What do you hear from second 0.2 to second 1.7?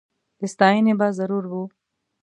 د ستایني به ضرور و